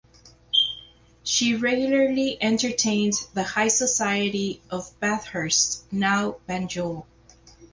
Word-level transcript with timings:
She 1.23 1.55
regularly 1.55 2.35
entertained 2.41 3.13
the 3.35 3.43
high 3.43 3.67
society 3.67 4.63
of 4.71 4.89
"Bathurst" 4.99 5.83
(now 5.93 6.37
Banjul). 6.49 7.05